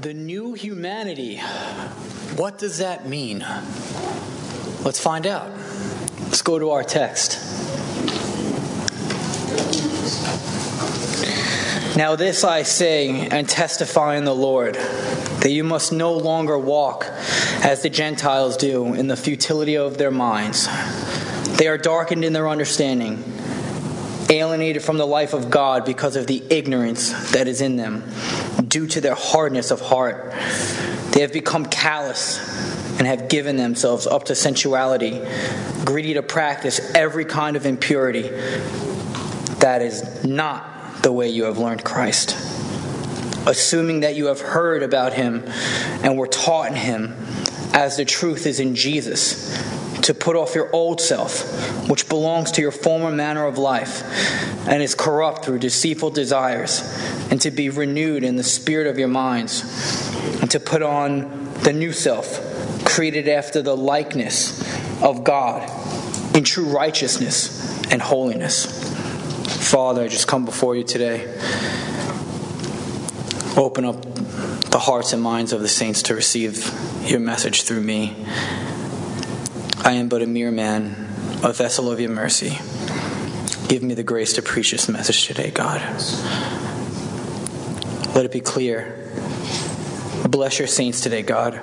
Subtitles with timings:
[0.00, 1.38] The new humanity.
[2.36, 3.44] What does that mean?
[4.84, 5.50] Let's find out.
[6.20, 7.38] Let's go to our text.
[11.96, 17.06] Now, this I say and testify in the Lord that you must no longer walk
[17.62, 20.68] as the Gentiles do in the futility of their minds.
[21.56, 23.24] They are darkened in their understanding,
[24.28, 28.02] alienated from the life of God because of the ignorance that is in them,
[28.76, 30.34] due to their hardness of heart.
[31.12, 32.38] They have become callous
[32.98, 35.18] and have given themselves up to sensuality,
[35.86, 38.28] greedy to practice every kind of impurity.
[39.60, 42.36] That is not the way you have learned Christ.
[43.46, 45.44] Assuming that you have heard about him
[46.02, 47.16] and were taught in him,
[47.72, 49.56] as the truth is in Jesus,
[50.06, 54.04] to put off your old self, which belongs to your former manner of life
[54.68, 56.80] and is corrupt through deceitful desires,
[57.28, 59.62] and to be renewed in the spirit of your minds,
[60.40, 62.40] and to put on the new self,
[62.84, 64.62] created after the likeness
[65.02, 65.68] of God
[66.36, 68.64] in true righteousness and holiness.
[69.70, 71.24] Father, I just come before you today.
[73.56, 74.02] Open up
[74.70, 76.70] the hearts and minds of the saints to receive
[77.04, 78.14] your message through me.
[79.86, 80.96] I am but a mere man,
[81.44, 82.58] a vessel of your mercy.
[83.68, 85.80] Give me the grace to preach this message today, God.
[88.12, 88.98] Let it be clear.
[90.28, 91.60] Bless your saints today, God.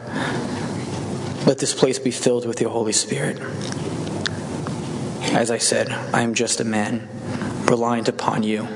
[1.45, 3.41] Let this place be filled with your Holy Spirit.
[5.33, 7.09] As I said, I am just a man
[7.66, 8.69] reliant upon you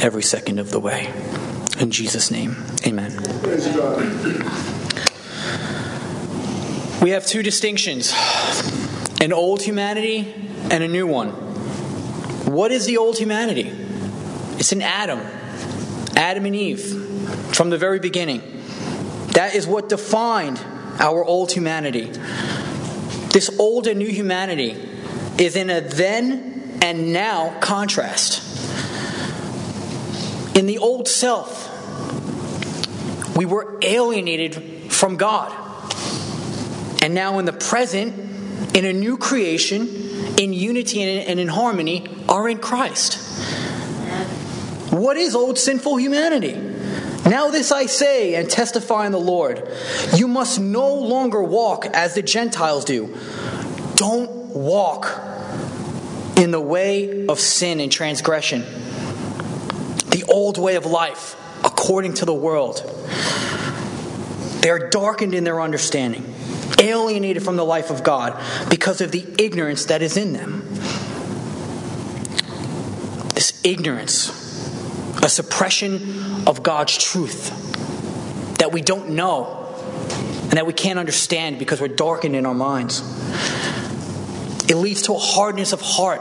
[0.00, 1.12] every second of the way.
[1.80, 2.54] In Jesus' name,
[2.86, 3.16] amen.
[7.02, 8.12] We have two distinctions
[9.22, 10.34] an old humanity
[10.68, 11.28] and a new one.
[12.52, 13.70] What is the old humanity?
[14.58, 15.20] It's an Adam,
[16.16, 18.42] Adam and Eve, from the very beginning.
[19.34, 20.60] That is what defined
[20.98, 22.10] our old humanity.
[23.30, 24.76] This old and new humanity
[25.38, 28.40] is in a then and now contrast.
[30.56, 31.68] In the old self,
[33.36, 35.52] we were alienated from God.
[37.00, 38.31] And now in the present,
[38.74, 39.88] in a new creation,
[40.38, 43.14] in unity and in harmony, are in Christ.
[44.92, 46.52] What is old sinful humanity?
[47.24, 49.68] Now, this I say and testify in the Lord
[50.14, 53.16] you must no longer walk as the Gentiles do.
[53.94, 55.20] Don't walk
[56.36, 58.62] in the way of sin and transgression,
[60.08, 62.82] the old way of life, according to the world.
[64.60, 66.31] They are darkened in their understanding,
[66.78, 70.64] alienated from the life of God because of the ignorance that is in them.
[73.34, 74.28] This ignorance,
[75.22, 77.50] a suppression of God's truth
[78.58, 79.58] that we don't know
[80.42, 83.00] and that we can't understand because we're darkened in our minds.
[84.68, 86.20] It leads to a hardness of heart.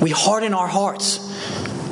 [0.00, 1.18] We harden our hearts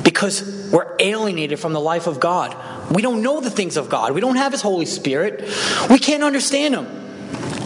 [0.03, 2.55] because we're alienated from the life of God.
[2.91, 4.13] We don't know the things of God.
[4.13, 5.49] We don't have His Holy Spirit.
[5.89, 7.00] We can't understand Him.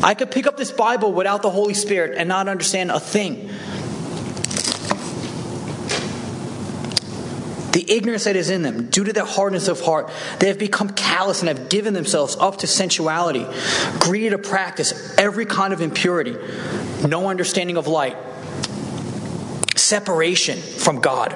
[0.03, 3.49] I could pick up this Bible without the Holy Spirit and not understand a thing.
[7.71, 10.89] The ignorance that is in them, due to their hardness of heart, they have become
[10.91, 13.45] callous and have given themselves up to sensuality,
[13.99, 16.37] greedy to practice every kind of impurity
[17.05, 18.17] no understanding of light,
[19.75, 21.35] separation from God,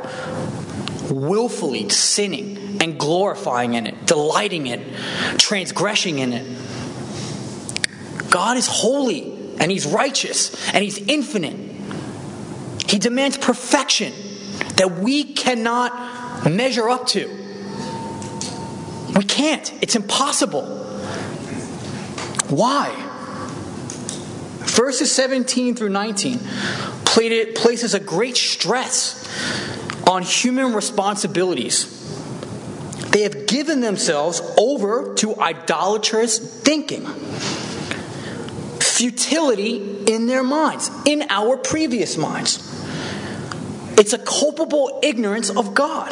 [1.10, 4.98] willfully sinning and glorifying in it, delighting in it,
[5.38, 6.59] transgressing in it.
[8.30, 11.58] God is holy and He's righteous and He's infinite.
[12.88, 14.14] He demands perfection
[14.76, 17.28] that we cannot measure up to.
[19.16, 20.66] We can't, it's impossible.
[22.50, 22.96] Why?
[24.60, 26.40] Verses 17 through 19
[27.06, 29.28] places a great stress
[30.08, 31.96] on human responsibilities.
[33.12, 37.06] They have given themselves over to idolatrous thinking,
[39.00, 42.58] futility in their minds, in our previous minds.
[43.98, 46.12] It's a culpable ignorance of God.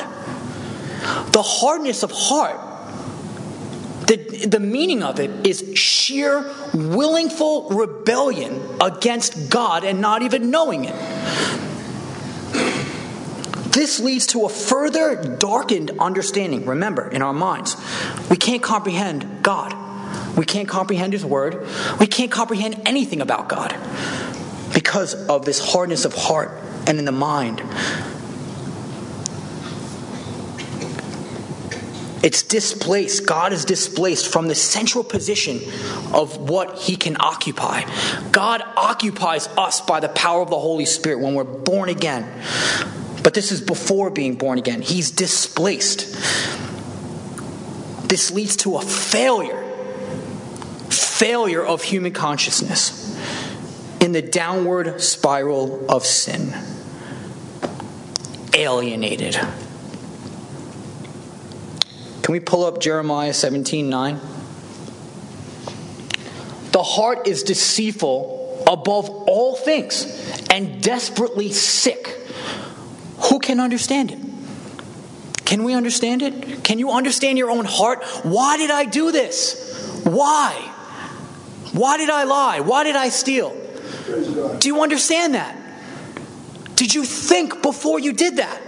[1.31, 2.59] The hardness of heart
[4.07, 4.15] the,
[4.47, 10.95] the meaning of it is sheer willingful rebellion against God and not even knowing it.
[13.73, 16.65] This leads to a further darkened understanding.
[16.65, 17.75] Remember, in our minds,
[18.29, 19.86] we can't comprehend God.
[20.37, 21.67] We can't comprehend His Word.
[21.99, 23.75] We can't comprehend anything about God
[24.73, 26.51] because of this hardness of heart
[26.85, 27.61] and in the mind
[32.27, 33.25] It's displaced.
[33.25, 35.61] God is displaced from the central position
[36.13, 37.83] of what he can occupy.
[38.33, 42.29] God occupies us by the power of the Holy Spirit when we're born again.
[43.23, 44.81] But this is before being born again.
[44.81, 45.99] He's displaced.
[48.09, 49.66] This leads to a failure
[51.17, 53.17] failure of human consciousness
[53.99, 56.53] in the downward spiral of sin.
[58.53, 59.33] Alienated.
[62.21, 64.19] Can we pull up Jeremiah 17 9?
[66.71, 70.05] The heart is deceitful above all things
[70.51, 72.07] and desperately sick.
[73.29, 74.19] Who can understand it?
[75.45, 76.63] Can we understand it?
[76.63, 78.03] Can you understand your own heart?
[78.23, 80.03] Why did I do this?
[80.03, 80.73] Why?
[81.77, 82.59] Why did I lie?
[82.61, 83.55] Why did I steal?
[84.57, 85.55] Do you understand that?
[86.75, 88.61] Did you think before you did that?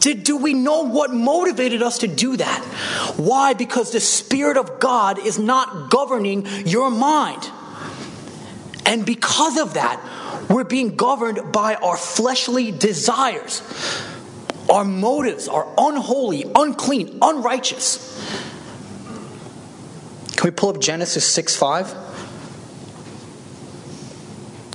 [0.00, 2.64] Did, do we know what motivated us to do that?
[3.16, 3.52] Why?
[3.52, 7.50] Because the Spirit of God is not governing your mind.
[8.86, 10.00] And because of that,
[10.48, 13.60] we're being governed by our fleshly desires.
[14.70, 18.45] Our motives are unholy, unclean, unrighteous.
[20.36, 21.94] Can we pull up Genesis 6 5?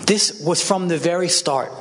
[0.06, 1.72] This was from the very start.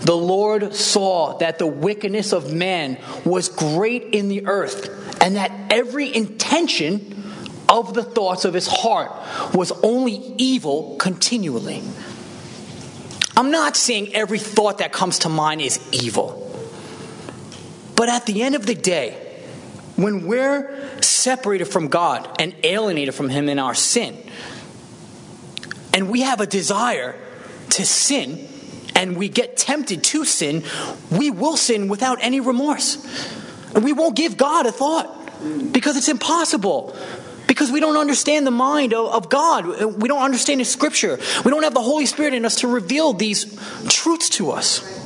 [0.00, 4.88] The Lord saw that the wickedness of man was great in the earth,
[5.20, 7.14] and that every intention
[7.68, 9.12] of the thoughts of his heart
[9.54, 11.82] was only evil continually.
[13.36, 16.44] I'm not saying every thought that comes to mind is evil.
[17.94, 19.27] But at the end of the day,
[19.98, 24.16] when we're separated from God and alienated from Him in our sin,
[25.92, 27.16] and we have a desire
[27.70, 28.48] to sin,
[28.94, 30.62] and we get tempted to sin,
[31.10, 33.04] we will sin without any remorse.
[33.74, 36.96] And we won't give God a thought because it's impossible.
[37.48, 39.66] Because we don't understand the mind of, God.
[40.00, 41.18] We don't understand His scripture.
[41.44, 43.46] We don't have the Holy Spirit in us to reveal these
[43.88, 44.97] truths to us.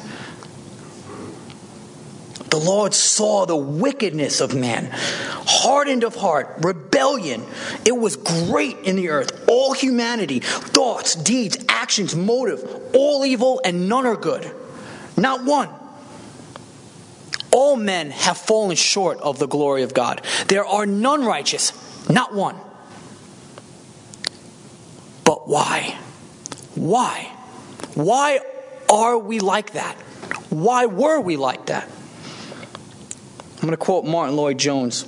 [2.52, 7.46] The Lord saw the wickedness of man, hardened of heart, rebellion.
[7.86, 9.48] It was great in the earth.
[9.48, 12.62] All humanity, thoughts, deeds, actions, motive,
[12.94, 14.54] all evil and none are good.
[15.16, 15.70] Not one.
[17.52, 20.20] All men have fallen short of the glory of God.
[20.48, 21.72] There are none righteous,
[22.10, 22.56] not one.
[25.24, 25.98] But why?
[26.74, 27.32] Why?
[27.94, 28.40] Why
[28.90, 29.94] are we like that?
[30.50, 31.88] Why were we like that?
[33.62, 35.06] I'm going to quote Martyn Lloyd-Jones.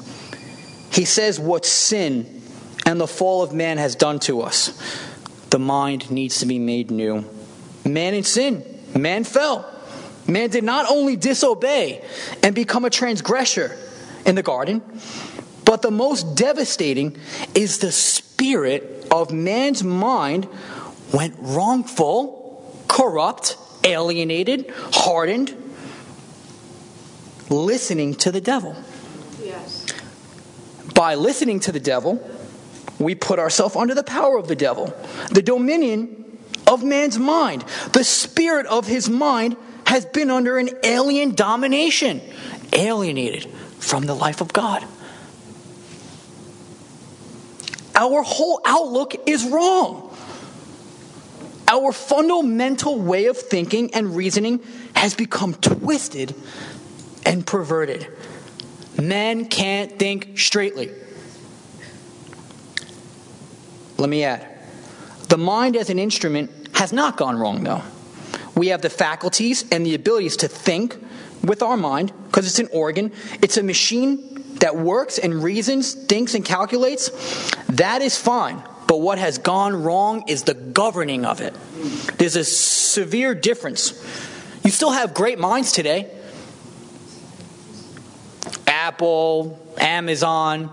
[0.92, 2.40] He says, What sin
[2.86, 4.80] and the fall of man has done to us,
[5.50, 7.24] the mind needs to be made new.
[7.84, 8.64] Man in sin,
[8.96, 9.68] man fell.
[10.28, 12.04] Man did not only disobey
[12.44, 13.76] and become a transgressor
[14.24, 14.82] in the garden,
[15.64, 17.16] but the most devastating
[17.56, 20.46] is the spirit of man's mind
[21.12, 25.54] went wrongful, corrupt, alienated, hardened,
[27.50, 28.76] listening to the devil.
[29.42, 29.86] Yes.
[30.94, 32.22] By listening to the devil,
[32.98, 34.94] we put ourselves under the power of the devil,
[35.30, 37.62] the dominion of man's mind.
[37.92, 39.56] The spirit of his mind
[39.86, 42.20] has been under an alien domination,
[42.72, 44.84] alienated from the life of God.
[47.94, 50.10] Our whole outlook is wrong.
[51.68, 54.60] Our fundamental way of thinking and reasoning
[54.94, 56.34] has become twisted
[57.24, 58.06] and perverted.
[59.00, 60.90] Men can't think straightly.
[63.98, 64.54] Let me add
[65.28, 67.82] the mind as an instrument has not gone wrong, though.
[68.54, 70.96] We have the faculties and the abilities to think
[71.42, 73.10] with our mind because it's an organ,
[73.42, 77.10] it's a machine that works and reasons, thinks and calculates.
[77.68, 78.62] That is fine.
[78.86, 81.54] But what has gone wrong is the governing of it.
[82.18, 83.92] There's a severe difference.
[84.62, 86.10] You still have great minds today.
[88.84, 90.70] Apple, Amazon,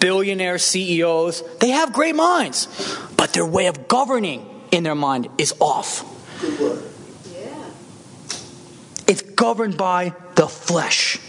[0.00, 2.66] billionaire CEOs, they have great minds,
[3.16, 6.02] but their way of governing in their mind is off.
[9.06, 11.20] It's governed by the flesh.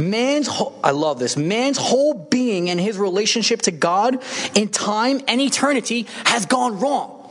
[0.00, 1.36] Man's whole, I love this.
[1.36, 4.22] Man's whole being and his relationship to God
[4.54, 7.21] in time and eternity has gone wrong.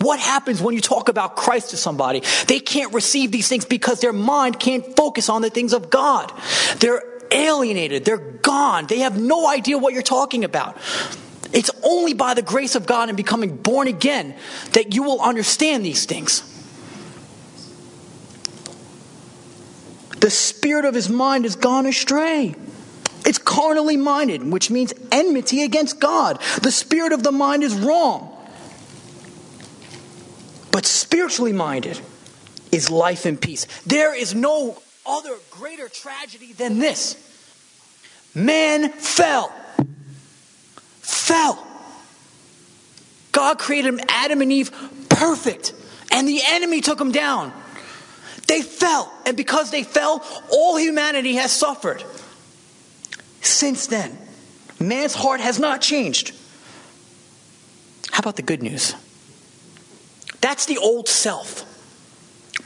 [0.00, 2.22] What happens when you talk about Christ to somebody?
[2.46, 6.32] They can't receive these things because their mind can't focus on the things of God.
[6.78, 8.06] They're alienated.
[8.06, 8.86] They're gone.
[8.86, 10.78] They have no idea what you're talking about.
[11.52, 14.36] It's only by the grace of God and becoming born again
[14.72, 16.44] that you will understand these things.
[20.20, 22.54] The spirit of his mind has gone astray.
[23.26, 26.40] It's carnally minded, which means enmity against God.
[26.62, 28.29] The spirit of the mind is wrong.
[30.70, 32.00] But spiritually minded
[32.70, 33.66] is life and peace.
[33.86, 37.16] There is no other greater tragedy than this.
[38.34, 39.52] Man fell.
[41.00, 41.66] Fell.
[43.32, 44.70] God created Adam and Eve
[45.08, 45.72] perfect,
[46.12, 47.52] and the enemy took them down.
[48.46, 52.02] They fell, and because they fell, all humanity has suffered.
[53.40, 54.18] Since then,
[54.78, 56.34] man's heart has not changed.
[58.10, 58.94] How about the good news?
[60.40, 61.66] That's the old self.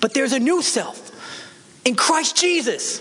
[0.01, 1.11] But there's a new self
[1.85, 3.01] in Christ Jesus.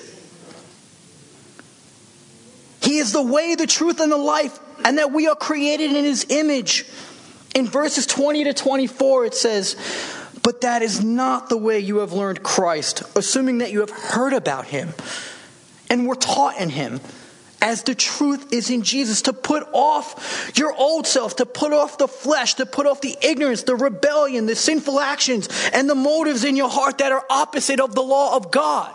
[2.81, 6.03] He is the way, the truth, and the life, and that we are created in
[6.03, 6.85] His image.
[7.55, 9.75] In verses 20 to 24, it says,
[10.43, 14.33] But that is not the way you have learned Christ, assuming that you have heard
[14.33, 14.93] about Him
[15.89, 16.99] and were taught in Him
[17.63, 21.97] as the truth is in Jesus, to put off your old self, to put off
[21.97, 26.43] the flesh, to put off the ignorance, the rebellion, the sinful actions, and the motives
[26.43, 28.93] in your heart that are opposite of the law of God,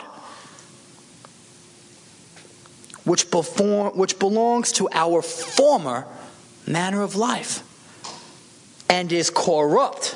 [3.05, 6.05] which, perform, which belongs to our former
[6.67, 7.63] manner of life
[8.87, 10.15] and is corrupt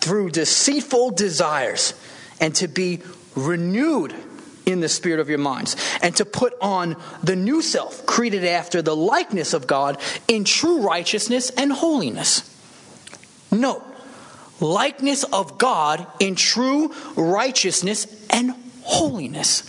[0.00, 1.94] through deceitful desires,
[2.40, 3.00] and to be
[3.36, 4.12] renewed
[4.70, 8.82] in the spirit of your minds, and to put on the new self, created after
[8.82, 9.98] the likeness of God
[10.28, 12.46] in true righteousness and holiness.
[13.52, 13.82] Note,
[14.60, 19.68] likeness of God in true righteousness and holiness.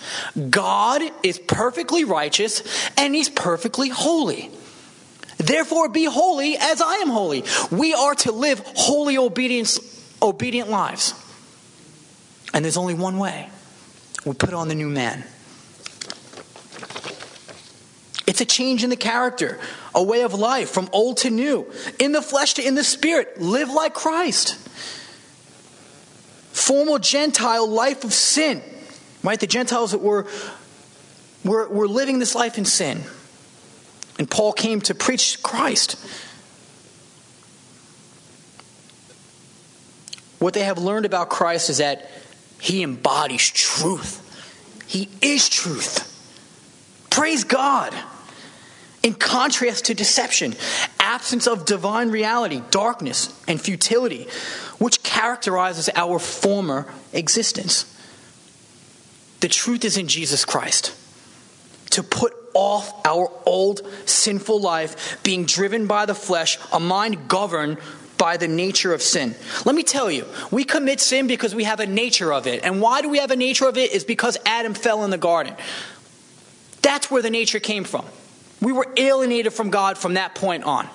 [0.49, 2.63] God is perfectly righteous
[2.97, 4.49] and he's perfectly holy.
[5.37, 7.43] Therefore, be holy as I am holy.
[7.71, 9.79] We are to live holy obedience,
[10.21, 11.15] obedient lives.
[12.53, 13.49] And there's only one way
[14.25, 15.23] we put on the new man.
[18.27, 19.59] It's a change in the character,
[19.93, 23.41] a way of life from old to new, in the flesh to in the spirit.
[23.41, 24.55] Live like Christ.
[26.53, 28.61] Formal Gentile life of sin,
[29.23, 29.39] right?
[29.39, 30.27] The Gentiles that were,
[31.43, 33.01] were, were living this life in sin.
[34.19, 35.97] And Paul came to preach Christ.
[40.39, 42.09] What they have learned about Christ is that
[42.61, 44.19] he embodies truth.
[44.85, 46.07] He is truth.
[47.09, 47.91] Praise God.
[49.01, 50.53] In contrast to deception,
[50.99, 54.27] absence of divine reality, darkness, and futility,
[54.77, 57.87] which characterizes our former existence.
[59.39, 60.95] The truth is in Jesus Christ.
[61.91, 67.79] To put off our old sinful life, being driven by the flesh, a mind governed
[68.21, 69.33] by the nature of sin.
[69.65, 72.63] Let me tell you, we commit sin because we have a nature of it.
[72.63, 73.93] And why do we have a nature of it?
[73.93, 75.55] Is because Adam fell in the garden.
[76.83, 78.05] That's where the nature came from.
[78.61, 80.87] We were alienated from God from that point on.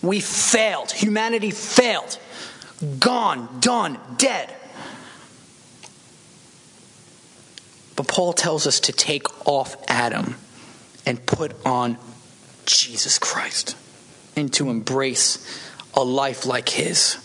[0.00, 0.92] We failed.
[0.92, 2.18] Humanity failed.
[2.98, 4.50] Gone, done, dead.
[7.96, 10.36] But Paul tells us to take off Adam
[11.04, 11.98] and put on
[12.64, 13.76] Jesus Christ
[14.36, 15.46] and to embrace
[15.94, 17.18] a life like his.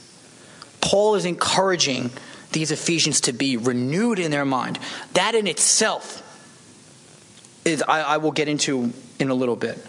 [0.82, 2.12] Paul is encouraging
[2.52, 4.80] these Ephesians to be renewed in their mind.
[5.14, 6.24] That in itself
[7.66, 9.84] is, I, I will get into in a little bit,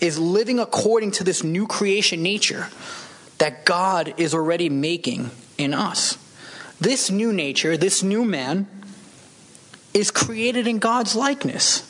[0.00, 2.68] is living according to this new creation nature
[3.38, 6.18] that God is already making in us.
[6.80, 8.66] This new nature, this new man,
[9.94, 11.88] is created in God's likeness.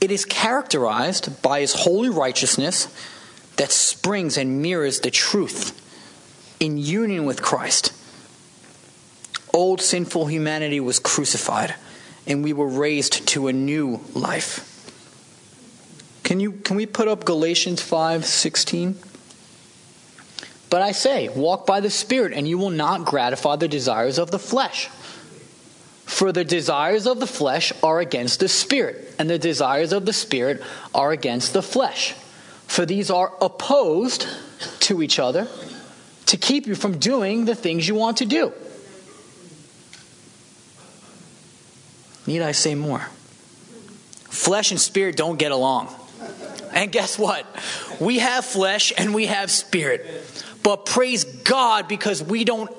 [0.00, 2.88] It is characterized by his holy righteousness
[3.58, 5.84] that springs and mirrors the truth
[6.58, 7.92] in union with Christ.
[9.52, 11.74] Old sinful humanity was crucified,
[12.26, 14.64] and we were raised to a new life.
[16.22, 18.96] Can, you, can we put up Galatians 5 16?
[20.70, 24.30] But I say, walk by the Spirit, and you will not gratify the desires of
[24.30, 24.88] the flesh.
[26.04, 30.12] For the desires of the flesh are against the Spirit, and the desires of the
[30.12, 30.62] Spirit
[30.94, 32.14] are against the flesh
[32.68, 34.28] for these are opposed
[34.80, 35.48] to each other
[36.26, 38.52] to keep you from doing the things you want to do.
[42.26, 43.00] Need I say more?
[44.28, 45.88] Flesh and spirit don't get along.
[46.72, 47.46] And guess what?
[47.98, 50.06] We have flesh and we have spirit.
[50.62, 52.70] But praise God because we don't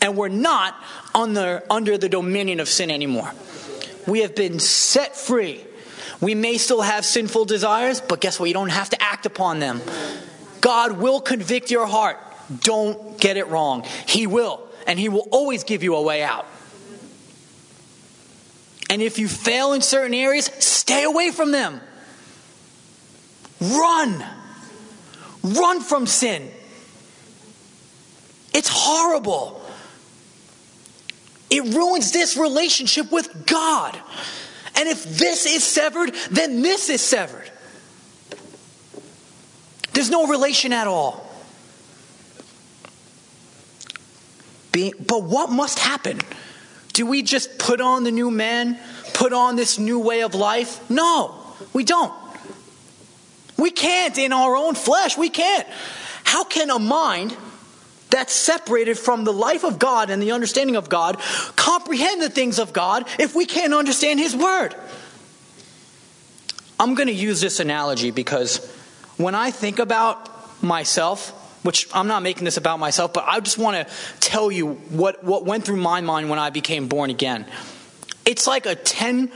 [0.00, 0.76] and we're not
[1.14, 3.32] under, under the dominion of sin anymore.
[4.06, 5.64] We have been set free
[6.24, 8.46] we may still have sinful desires, but guess what?
[8.46, 9.82] You don't have to act upon them.
[10.60, 12.18] God will convict your heart.
[12.60, 13.84] Don't get it wrong.
[14.06, 16.46] He will, and He will always give you a way out.
[18.88, 21.80] And if you fail in certain areas, stay away from them.
[23.60, 24.24] Run.
[25.42, 26.50] Run from sin.
[28.54, 29.60] It's horrible.
[31.50, 33.98] It ruins this relationship with God.
[34.76, 37.50] And if this is severed, then this is severed.
[39.92, 41.24] There's no relation at all.
[45.06, 46.20] but what must happen?
[46.92, 48.78] Do we just put on the new man,
[49.12, 50.88] put on this new way of life?
[50.90, 51.34] No,
[51.72, 52.12] we don't.
[53.56, 55.16] We can't in our own flesh.
[55.16, 55.66] We can't.
[56.24, 57.36] How can a mind
[58.14, 61.18] that's separated from the life of God and the understanding of God
[61.56, 64.74] comprehend the things of God if we can't understand His Word?
[66.78, 68.64] I'm going to use this analogy because
[69.16, 71.30] when I think about myself,
[71.64, 75.24] which I'm not making this about myself, but I just want to tell you what,
[75.24, 77.46] what went through my mind when I became born again.
[78.24, 79.32] It's like a 10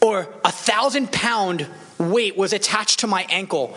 [0.00, 1.66] or a thousand pound
[1.98, 3.76] weight was attached to my ankle,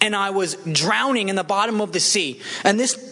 [0.00, 2.40] and I was drowning in the bottom of the sea.
[2.64, 3.09] And this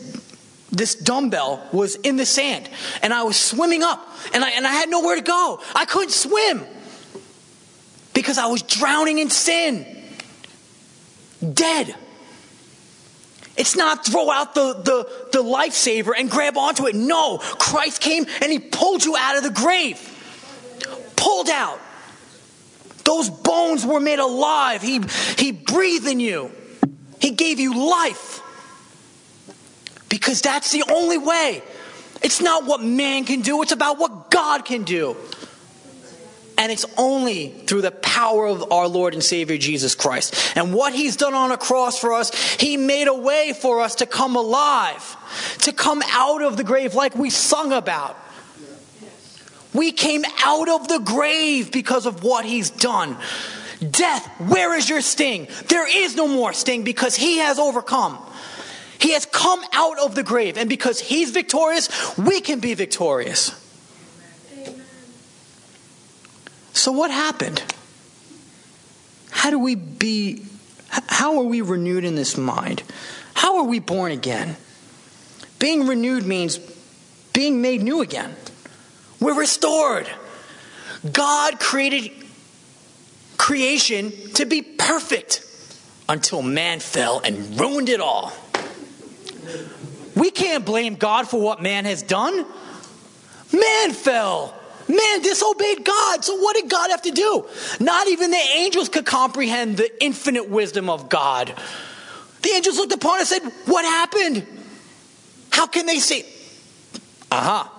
[0.78, 2.68] this dumbbell was in the sand,
[3.02, 5.60] and I was swimming up, and I, and I had nowhere to go.
[5.74, 6.64] I couldn't swim
[8.14, 9.86] because I was drowning in sin.
[11.52, 11.94] Dead.
[13.56, 16.94] It's not throw out the, the, the lifesaver and grab onto it.
[16.94, 20.00] No, Christ came and he pulled you out of the grave.
[21.16, 21.80] Pulled out.
[23.04, 24.82] Those bones were made alive.
[24.82, 25.00] He,
[25.36, 26.52] he breathed in you.
[27.20, 28.42] He gave you life.
[30.08, 31.62] Because that's the only way.
[32.22, 35.16] It's not what man can do, it's about what God can do.
[36.56, 40.56] And it's only through the power of our Lord and Savior Jesus Christ.
[40.56, 43.94] And what He's done on a cross for us, He made a way for us
[43.96, 45.16] to come alive,
[45.60, 48.16] to come out of the grave like we sung about.
[49.72, 53.16] We came out of the grave because of what He's done.
[53.78, 55.46] Death, where is your sting?
[55.68, 58.18] There is no more sting because He has overcome.
[59.00, 60.56] He has come out of the grave.
[60.56, 63.52] And because He's victorious, we can be victorious.
[64.52, 64.82] Amen.
[66.72, 67.62] So, what happened?
[69.30, 70.44] How do we be,
[70.88, 72.82] how are we renewed in this mind?
[73.34, 74.56] How are we born again?
[75.58, 76.58] Being renewed means
[77.32, 78.34] being made new again.
[79.20, 80.08] We're restored.
[81.12, 82.10] God created
[83.36, 85.44] creation to be perfect
[86.08, 88.32] until man fell and ruined it all.
[90.18, 92.44] We can't blame God for what man has done.
[93.52, 94.52] Man fell.
[94.88, 96.24] Man disobeyed God.
[96.24, 97.46] So what did God have to do?
[97.78, 101.54] Not even the angels could comprehend the infinite wisdom of God.
[102.42, 104.46] The angels looked upon and said, What happened?
[105.52, 106.26] How can they say?
[107.30, 107.60] Aha.
[107.60, 107.74] Uh-huh.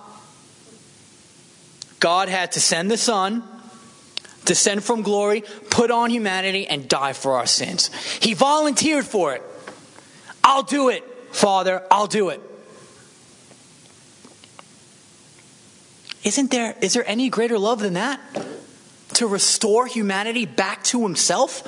[1.98, 3.42] God had to send the Son,
[4.46, 7.90] descend from glory, put on humanity, and die for our sins.
[8.20, 9.42] He volunteered for it.
[10.42, 12.40] I'll do it, Father, I'll do it.
[16.22, 18.20] Isn't there, is there any greater love than that?
[19.14, 21.62] To restore humanity back to himself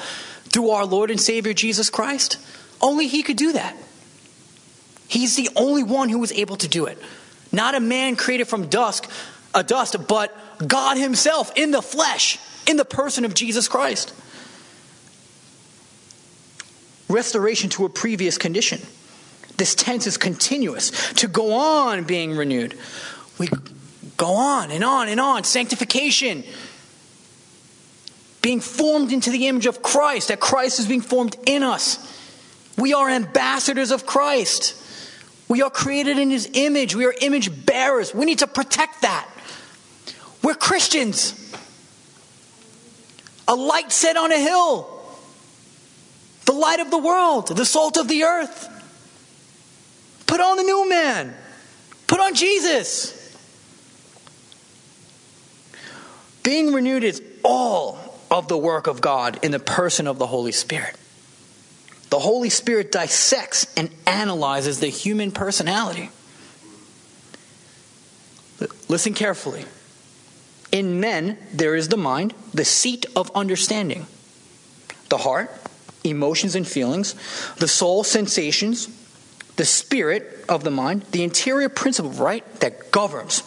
[0.51, 2.38] through our Lord and Savior Jesus Christ?
[2.81, 3.77] Only he could do that.
[5.09, 6.98] He's the only one who was able to do it.
[7.51, 9.11] Not a man created from dusk,
[9.55, 10.35] a dust, but
[10.66, 14.14] God himself in the flesh, in the person of Jesus Christ.
[17.09, 18.81] Restoration to a previous condition.
[19.57, 22.77] This tense is continuous, to go on being renewed.
[23.38, 23.49] We
[24.23, 25.43] Go on and on and on.
[25.43, 26.45] Sanctification.
[28.41, 31.99] Being formed into the image of Christ, that Christ is being formed in us.
[32.79, 34.81] We are ambassadors of Christ.
[35.49, 36.95] We are created in his image.
[36.95, 38.15] We are image bearers.
[38.15, 39.29] We need to protect that.
[40.41, 41.35] We're Christians.
[43.49, 44.88] A light set on a hill.
[46.47, 48.69] The light of the world, the salt of the earth.
[50.33, 51.35] Put on the new man.
[52.07, 53.37] Put on Jesus.
[56.42, 60.53] Being renewed is all of the work of God in the person of the Holy
[60.53, 60.97] Spirit.
[62.09, 66.09] The Holy Spirit dissects and analyzes the human personality.
[68.88, 69.66] Listen carefully.
[70.73, 74.07] In men, there is the mind, the seat of understanding,
[75.11, 75.51] the heart,
[76.05, 77.14] emotions and feelings,
[77.57, 78.88] the soul, sensations,
[79.57, 83.43] the spirit of the mind, the interior principle, right, that governs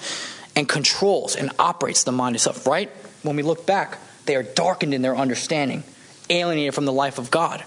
[0.56, 2.89] and controls and operates the mind itself, right?
[3.24, 5.84] When we look back, they are darkened in their understanding,
[6.30, 7.63] alienated from the life of God,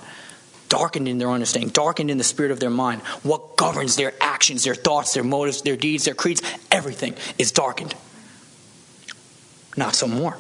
[0.69, 3.03] darkened in their understanding, darkened in the spirit of their mind.
[3.23, 7.95] What governs their actions, their thoughts, their motives, their deeds, their creeds, everything is darkened.
[9.77, 10.37] Not so more.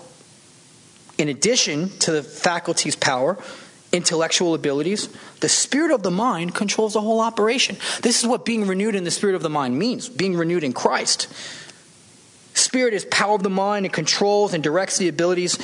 [1.16, 3.38] In addition to the faculty's power,
[3.92, 5.08] intellectual abilities,
[5.40, 7.76] the spirit of the mind controls the whole operation.
[8.02, 10.72] This is what being renewed in the spirit of the mind means being renewed in
[10.72, 11.28] Christ.
[12.54, 15.58] Spirit is power of the mind, it controls and directs the abilities.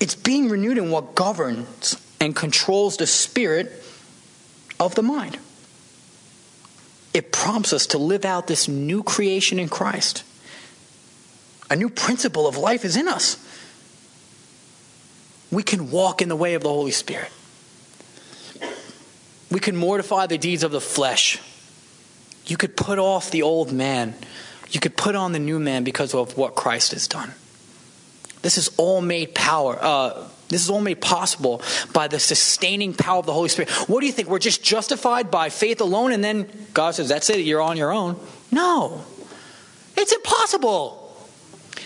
[0.00, 3.84] It's being renewed in what governs and controls the spirit
[4.80, 5.38] of the mind.
[7.14, 10.24] It prompts us to live out this new creation in Christ.
[11.70, 13.44] A new principle of life is in us.
[15.50, 17.30] We can walk in the way of the Holy Spirit.
[19.50, 21.40] We can mortify the deeds of the flesh.
[22.46, 24.14] You could put off the old man.
[24.70, 27.32] You could put on the new man because of what Christ has done.
[28.42, 29.78] This is all made power.
[29.80, 33.70] Uh, this is all made possible by the sustaining power of the Holy Spirit.
[33.88, 34.28] What do you think?
[34.28, 37.40] We're just justified by faith alone, and then God says, "That's it.
[37.40, 38.18] You're on your own."
[38.50, 39.02] No,
[39.96, 41.07] it's impossible.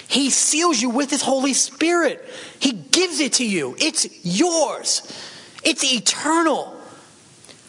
[0.09, 2.25] He seals you with His Holy Spirit.
[2.61, 3.77] He gives it to you.
[3.79, 5.03] It's yours.
[5.65, 6.77] It's eternal.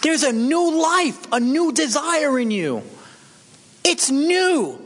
[0.02, 2.84] There's a new life, a new desire in you.
[3.84, 4.80] It's new.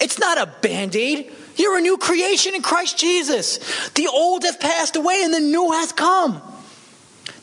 [0.00, 1.32] It's not a band aid.
[1.56, 3.58] You're a new creation in Christ Jesus.
[3.90, 6.40] The old has passed away and the new has come.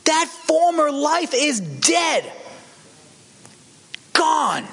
[0.05, 2.31] That former life is dead,
[4.12, 4.65] gone,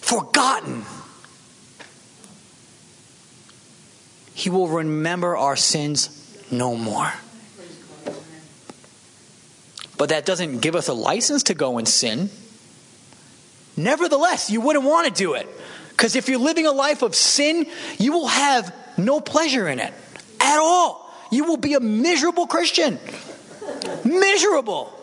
[0.00, 0.84] forgotten.
[4.46, 6.08] He will remember our sins
[6.52, 7.12] no more.
[9.98, 12.30] But that doesn't give us a license to go and sin.
[13.76, 15.48] Nevertheless, you wouldn't want to do it.
[15.88, 17.66] Because if you're living a life of sin,
[17.98, 19.92] you will have no pleasure in it
[20.38, 21.12] at all.
[21.32, 23.00] You will be a miserable Christian.
[24.04, 24.96] miserable.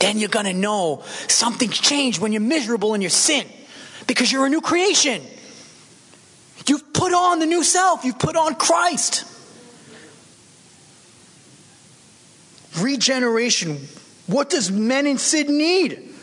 [0.00, 3.46] Then you're going to know something's changed when you're miserable in your sin
[4.08, 5.22] because you're a new creation.
[7.02, 9.24] Put on the new self, you've put on Christ.
[12.78, 13.88] Regeneration.
[14.28, 16.14] What does men in sin need?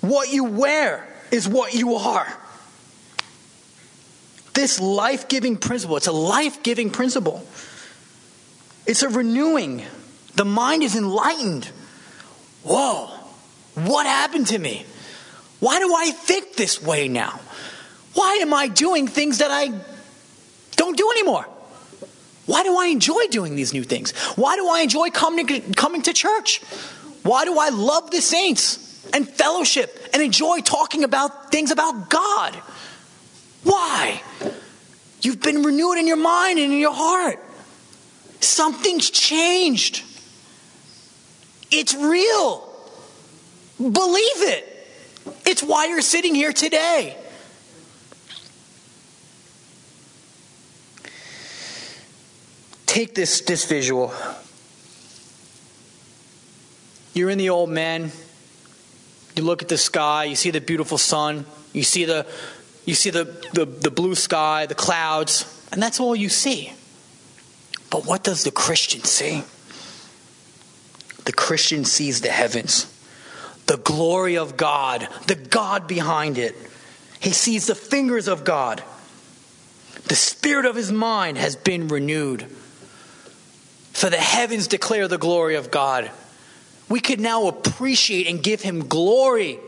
[0.00, 2.32] What you wear is what you are.
[4.54, 7.44] This life giving principle, it's a life giving principle.
[8.86, 9.82] It's a renewing.
[10.36, 11.68] The mind is enlightened.
[12.62, 13.08] Whoa,
[13.74, 14.86] what happened to me?
[15.58, 17.40] Why do I think this way now?
[18.14, 19.72] Why am I doing things that I
[20.76, 21.46] don't do anymore?
[22.46, 24.12] Why do I enjoy doing these new things?
[24.36, 26.60] Why do I enjoy coming to, coming to church?
[27.22, 28.82] Why do I love the saints?
[29.12, 32.54] and fellowship and enjoy talking about things about God.
[33.64, 34.22] Why?
[35.20, 37.38] You've been renewed in your mind and in your heart.
[38.40, 40.02] Something's changed.
[41.70, 42.68] It's real.
[43.78, 44.68] Believe it.
[45.46, 47.16] It's why you're sitting here today.
[52.92, 54.12] Take this, this visual.
[57.14, 58.12] You're in the old man
[59.36, 62.26] you look at the sky, you see the beautiful sun, you see the
[62.84, 66.72] you see the, the, the blue sky, the clouds, and that's all you see.
[67.90, 69.44] But what does the Christian see?
[71.24, 72.92] The Christian sees the heavens,
[73.66, 76.56] the glory of God, the God behind it.
[77.20, 78.82] He sees the fingers of God.
[80.08, 82.52] The spirit of his mind has been renewed.
[84.02, 86.10] For the heavens declare the glory of God,
[86.88, 89.60] we could now appreciate and give him glory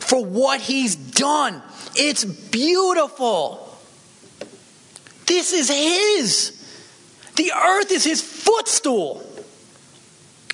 [0.00, 1.62] for what he's done.
[1.94, 3.78] It's beautiful.
[5.26, 6.58] This is his.
[7.36, 9.24] The earth is his footstool.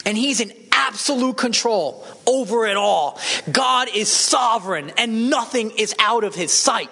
[0.05, 3.18] And he's in absolute control over it all.
[3.51, 6.90] God is sovereign and nothing is out of his sight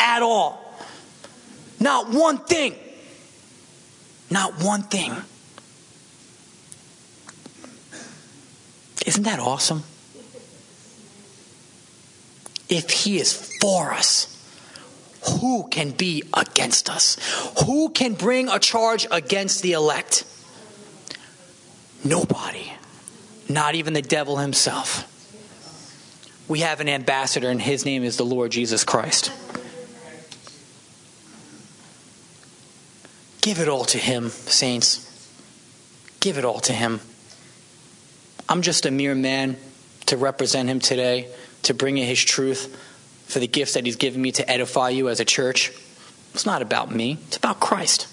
[0.00, 0.76] at all.
[1.78, 2.74] Not one thing.
[4.28, 5.14] Not one thing.
[9.06, 9.82] Isn't that awesome?
[12.68, 14.28] If He is for us,
[15.40, 17.16] who can be against us?
[17.64, 20.24] Who can bring a charge against the elect?
[22.04, 22.72] Nobody.
[23.48, 25.08] Not even the devil himself.
[26.48, 29.32] We have an ambassador, and his name is the Lord Jesus Christ.
[33.40, 35.08] Give it all to him, saints.
[36.20, 37.00] Give it all to him.
[38.52, 39.56] I'm just a mere man
[40.06, 41.26] to represent him today,
[41.62, 42.78] to bring you his truth
[43.26, 45.72] for the gifts that he's given me to edify you as a church.
[46.34, 48.08] It's not about me, it's about Christ.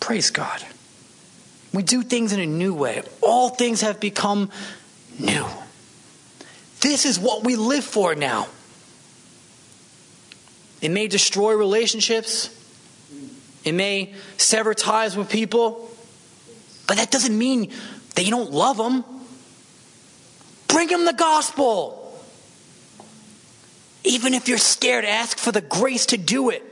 [0.00, 0.64] Praise God.
[1.74, 3.02] We do things in a new way.
[3.20, 4.48] All things have become
[5.18, 5.44] new.
[6.80, 8.48] This is what we live for now.
[10.80, 12.48] It may destroy relationships.
[13.62, 15.91] It may sever ties with people.
[16.86, 17.70] But that doesn't mean
[18.14, 19.04] that you don't love them.
[20.68, 21.98] Bring them the gospel.
[24.04, 26.62] Even if you're scared, ask for the grace to do it.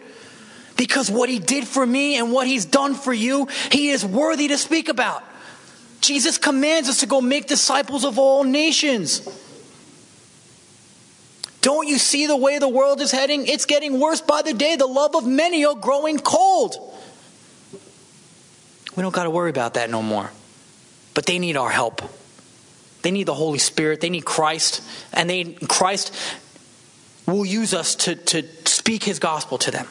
[0.77, 4.49] Because what he did for me and what he's done for you, he is worthy
[4.49, 5.23] to speak about.
[6.01, 9.29] Jesus commands us to go make disciples of all nations.
[11.61, 13.47] Don't you see the way the world is heading?
[13.47, 14.77] It's getting worse by the day.
[14.77, 16.90] The love of many are growing cold.
[19.01, 20.31] We don't got to worry about that no more.
[21.15, 22.03] But they need our help.
[23.01, 24.03] They need the Holy Spirit.
[24.03, 24.83] They need Christ.
[25.15, 26.15] And they Christ
[27.25, 29.87] will use us to, to speak his gospel to them.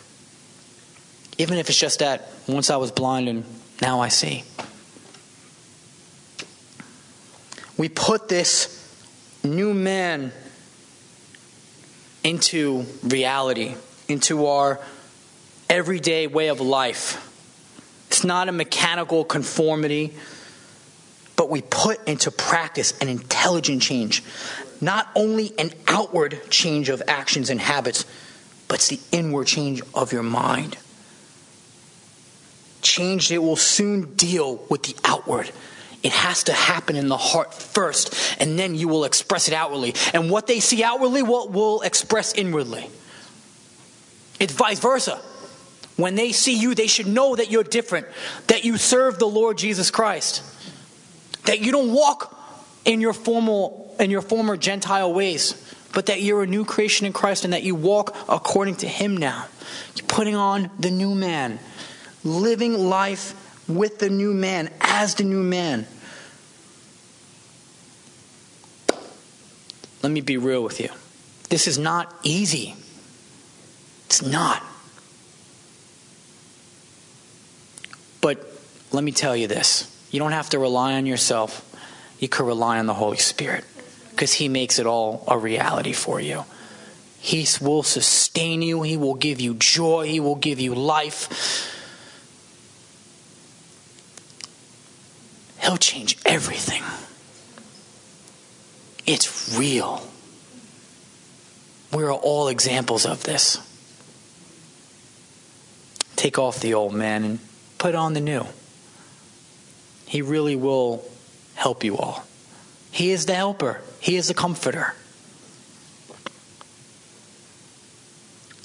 [1.39, 3.45] Even if it's just that once I was blind and
[3.81, 4.43] now I see.
[7.77, 8.95] We put this
[9.43, 10.31] new man
[12.23, 13.73] into reality,
[14.07, 14.79] into our
[15.67, 17.25] everyday way of life.
[18.19, 20.13] It's not a mechanical conformity,
[21.37, 24.25] but we put into practice an intelligent change.
[24.81, 28.03] Not only an outward change of actions and habits,
[28.67, 30.77] but it's the inward change of your mind.
[32.81, 35.49] Change that will soon deal with the outward.
[36.03, 39.95] It has to happen in the heart first, and then you will express it outwardly.
[40.13, 42.89] And what they see outwardly will, will express inwardly.
[44.41, 45.21] It's vice versa.
[45.99, 48.07] When they see you, they should know that you're different,
[48.47, 50.41] that you serve the Lord Jesus Christ,
[51.43, 52.33] that you don't walk
[52.85, 55.61] in your formal in your former Gentile ways,
[55.93, 59.17] but that you're a new creation in Christ and that you walk according to Him
[59.17, 59.47] now.
[59.97, 61.59] You're putting on the new man,
[62.23, 63.35] living life
[63.67, 65.85] with the new man, as the new man.
[70.01, 70.91] Let me be real with you.
[71.49, 72.75] This is not easy.
[74.05, 74.63] It's not.
[78.21, 78.45] But
[78.91, 81.65] let me tell you this you don't have to rely on yourself,
[82.19, 83.63] you can rely on the Holy Spirit
[84.11, 86.45] because He makes it all a reality for you.
[87.19, 91.75] He will sustain you, He will give you joy, He will give you life.
[95.61, 96.83] He'll change everything.
[99.05, 100.07] It's real.
[101.91, 103.57] We're all examples of this.
[106.15, 107.39] Take off the old man and
[107.79, 108.45] put on the new.
[110.05, 111.03] He really will
[111.55, 112.23] help you all.
[112.91, 114.93] He is the helper, He is the comforter.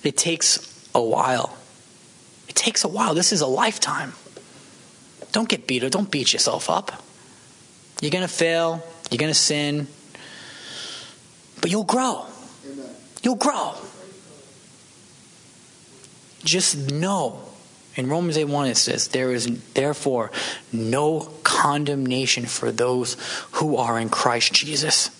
[0.03, 1.57] It takes a while.
[2.47, 3.15] It takes a while.
[3.15, 4.13] This is a lifetime.
[5.33, 5.91] Don't get beat up.
[5.91, 7.03] Don't beat yourself up.
[8.03, 8.85] You're going to fail.
[9.11, 9.87] You're going to sin.
[11.63, 12.27] But you'll grow.
[13.23, 13.75] You'll grow.
[16.45, 17.41] Just know.
[17.97, 20.31] In Romans 8 1, it says, There is therefore
[20.73, 23.17] no condemnation for those
[23.53, 25.11] who are in Christ Jesus.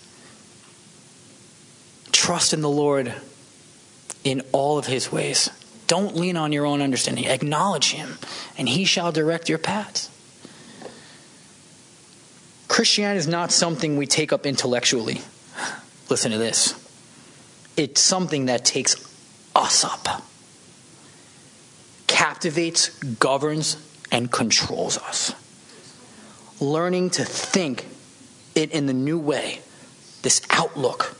[2.11, 3.13] Trust in the Lord
[4.23, 5.49] in all of his ways.
[5.87, 7.25] Don't lean on your own understanding.
[7.25, 8.17] Acknowledge him,
[8.57, 10.09] and he shall direct your paths.
[12.67, 15.21] Christianity is not something we take up intellectually.
[16.09, 16.73] Listen to this.
[17.77, 18.95] It's something that takes
[19.55, 20.23] us up,
[23.19, 23.77] governs,
[24.11, 25.33] and controls us.
[26.59, 27.85] Learning to think
[28.55, 29.61] it in the new way,
[30.21, 31.17] this outlook,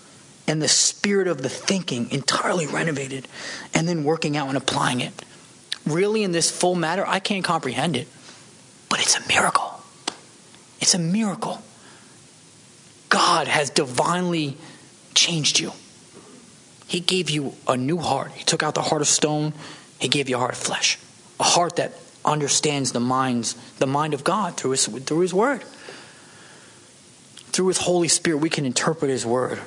[0.48, 3.28] and the spirit of the thinking entirely renovated,
[3.74, 5.14] and then working out and applying it.
[5.86, 8.08] Really, in this full matter, I can't comprehend it,
[8.90, 9.82] but it's a miracle.
[10.80, 11.62] It's a miracle.
[13.10, 14.58] God has divinely
[15.14, 15.72] changed you.
[16.88, 18.32] He gave you a new heart.
[18.34, 19.54] He took out the heart of stone,
[20.00, 21.00] He gave you a heart of flesh.
[21.40, 21.94] A heart that
[22.24, 25.64] understands the minds, the mind of God through His, through his Word.
[27.52, 29.60] Through His Holy Spirit, we can interpret His Word.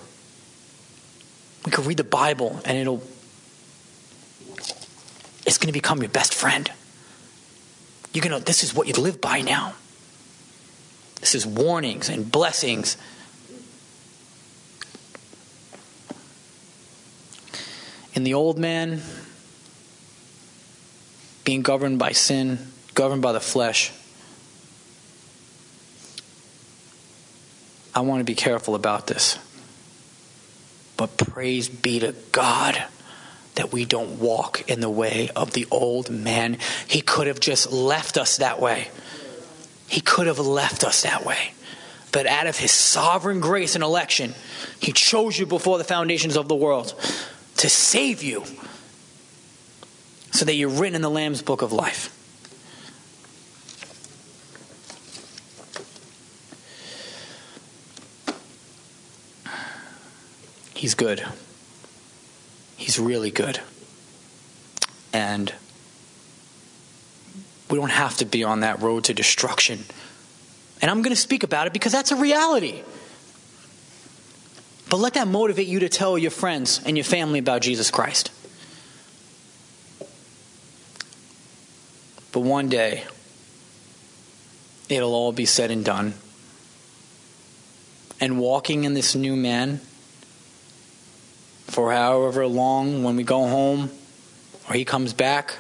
[1.65, 3.03] We can read the Bible and it'll
[5.47, 6.71] it's going to become your best friend.
[8.13, 9.75] You're going to this is what you live by now.
[11.21, 12.97] This is warnings and blessings.
[18.15, 19.01] In the old man,
[21.49, 22.59] being governed by sin,
[22.93, 23.91] governed by the flesh,
[27.95, 29.39] I want to be careful about this.
[30.99, 32.85] But praise be to God
[33.55, 36.59] that we don't walk in the way of the old man.
[36.87, 38.91] He could have just left us that way.
[39.89, 41.55] He could have left us that way.
[42.13, 44.35] But out of his sovereign grace and election,
[44.81, 46.93] he chose you before the foundations of the world
[47.57, 48.45] to save you
[50.39, 52.15] so that you're written in the Lamb's book of life.
[60.75, 61.27] He's good.
[62.77, 63.59] He's really good.
[65.13, 65.53] And
[67.69, 69.81] we don't have to be on that road to destruction.
[70.81, 72.83] And I'm going to speak about it because that's a reality.
[74.89, 78.31] But let that motivate you to tell your friends and your family about Jesus Christ.
[82.39, 83.03] But one day,
[84.89, 86.15] it'll all be said and done.
[88.21, 89.81] And walking in this new man
[91.67, 93.91] for however long when we go home
[94.69, 95.57] or he comes back,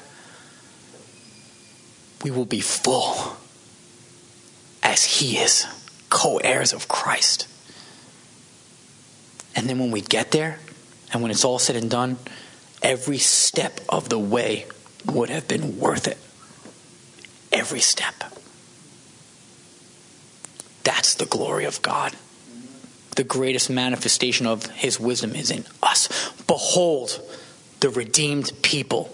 [2.23, 3.37] we will be full
[4.81, 5.67] as he is,
[6.11, 7.49] co heirs of Christ.
[9.57, 10.61] And then when we get there,
[11.13, 12.19] and when it's all said and done,
[12.83, 14.67] every step of the way
[15.07, 16.19] would have been worth it.
[17.59, 18.15] Every step.
[20.85, 22.15] That's the glory of God
[23.19, 26.31] the greatest manifestation of his wisdom is in us.
[26.47, 27.21] Behold,
[27.81, 29.13] the redeemed people,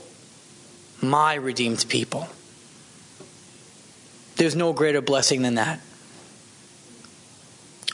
[1.00, 2.28] my redeemed people.
[4.36, 5.80] There's no greater blessing than that.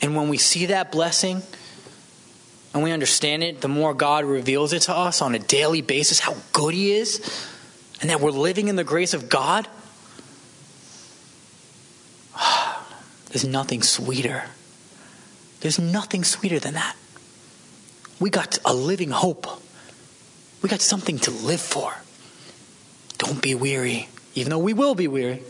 [0.01, 1.43] And when we see that blessing
[2.73, 6.19] and we understand it, the more God reveals it to us on a daily basis
[6.19, 7.21] how good He is
[8.01, 9.65] and that we're living in the grace of God,
[13.31, 14.43] there's nothing sweeter
[15.61, 16.95] there's nothing sweeter than that.
[18.19, 19.47] We got a living hope.
[20.61, 21.93] We got something to live for.
[23.17, 25.41] Don't be weary, even though we will be weary.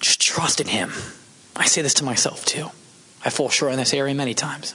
[0.00, 0.92] Just trust in Him.
[1.54, 2.70] I say this to myself too.
[3.24, 4.74] I fall short in this area many times.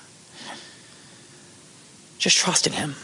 [2.19, 2.95] Just trust in Him.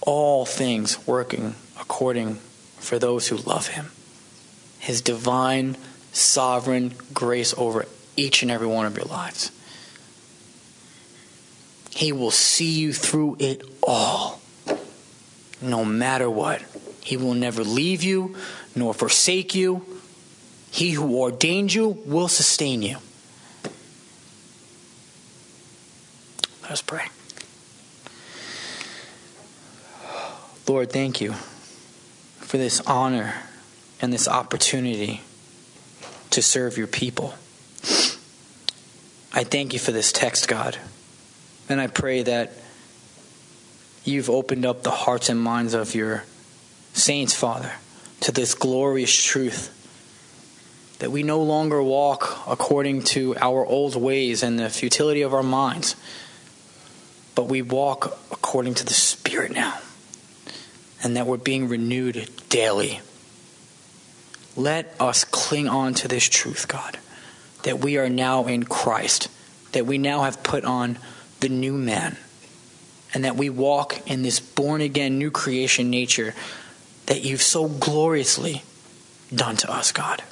[0.00, 2.36] All things working according
[2.78, 3.90] for those who love Him.
[4.90, 5.76] His divine,
[6.10, 9.52] sovereign grace over each and every one of your lives.
[11.90, 14.40] He will see you through it all,
[15.62, 16.64] no matter what.
[17.04, 18.34] He will never leave you
[18.74, 19.86] nor forsake you.
[20.72, 22.96] He who ordained you will sustain you.
[26.62, 27.06] Let us pray.
[30.66, 31.34] Lord, thank you
[32.40, 33.34] for this honor
[34.00, 35.22] and this opportunity
[36.30, 37.34] to serve your people.
[39.32, 40.78] I thank you for this text, God.
[41.68, 42.52] And I pray that
[44.04, 46.24] you've opened up the hearts and minds of your
[46.92, 47.72] saints, Father,
[48.20, 49.76] to this glorious truth
[50.98, 55.42] that we no longer walk according to our old ways and the futility of our
[55.42, 55.96] minds,
[57.34, 59.78] but we walk according to the Spirit now,
[61.02, 63.00] and that we're being renewed daily.
[64.56, 66.98] Let us cling on to this truth, God
[67.62, 69.28] that we are now in Christ,
[69.72, 70.98] that we now have put on
[71.40, 72.16] the new man,
[73.12, 76.34] and that we walk in this born again, new creation nature
[77.06, 78.62] that you've so gloriously
[79.34, 80.22] done to us, God.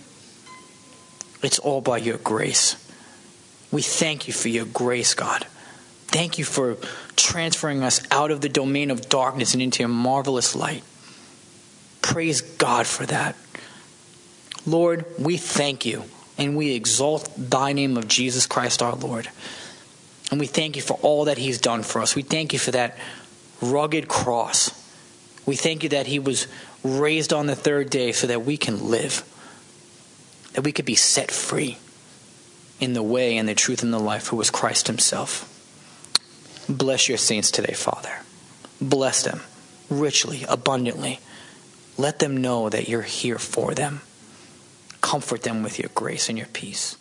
[1.42, 2.76] It's all by your grace.
[3.70, 5.44] We thank you for your grace, God.
[6.06, 6.76] Thank you for
[7.16, 10.82] transferring us out of the domain of darkness and into your marvelous light.
[12.00, 13.36] Praise God for that.
[14.68, 16.04] Lord, we thank you
[16.36, 19.28] and we exalt thy name of Jesus Christ our Lord.
[20.30, 22.14] And we thank you for all that he's done for us.
[22.14, 22.96] We thank you for that
[23.62, 24.70] rugged cross.
[25.46, 26.46] We thank you that he was
[26.84, 29.24] raised on the third day so that we can live,
[30.52, 31.78] that we could be set free
[32.78, 35.54] in the way and the truth and the life who was Christ himself.
[36.68, 38.18] Bless your saints today, Father.
[38.80, 39.40] Bless them
[39.88, 41.20] richly, abundantly.
[41.96, 44.02] Let them know that you're here for them.
[45.08, 46.98] Comfort them with your grace and your peace.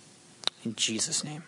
[0.63, 1.43] In Jesus' name.